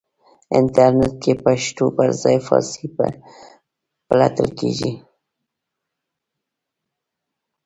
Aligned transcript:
انټرنېټ 0.57 1.13
کې 1.23 1.33
پښتو 1.43 1.85
پرځای 1.97 2.37
فارسی 2.47 2.85
پلټل 4.07 4.49
کېږي. 4.59 4.91